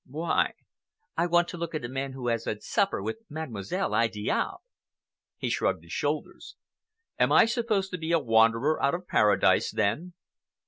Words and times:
"Why?" 0.09 0.53
"I 1.15 1.27
want 1.27 1.47
to 1.49 1.57
look 1.57 1.75
at 1.75 1.85
a 1.85 1.87
man 1.87 2.13
who 2.13 2.29
has 2.29 2.45
had 2.45 2.63
supper 2.63 3.03
with 3.03 3.17
Mademoiselle 3.29 3.93
Idiale." 3.95 4.57
He 5.37 5.51
shrugged 5.51 5.83
his 5.83 5.93
shoulders. 5.93 6.55
"Am 7.19 7.31
I 7.31 7.45
supposed 7.45 7.91
to 7.91 7.99
be 7.99 8.11
a 8.11 8.17
wanderer 8.17 8.81
out 8.81 8.95
of 8.95 9.07
Paradise, 9.07 9.69
then?" 9.69 10.13